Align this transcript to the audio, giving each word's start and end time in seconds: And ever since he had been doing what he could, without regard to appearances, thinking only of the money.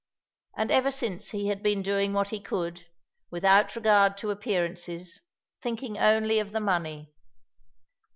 And 0.57 0.71
ever 0.71 0.89
since 0.89 1.29
he 1.29 1.49
had 1.49 1.61
been 1.61 1.83
doing 1.83 2.11
what 2.11 2.29
he 2.29 2.39
could, 2.41 2.87
without 3.29 3.75
regard 3.75 4.17
to 4.17 4.31
appearances, 4.31 5.21
thinking 5.61 5.99
only 5.99 6.39
of 6.39 6.53
the 6.53 6.59
money. 6.59 7.13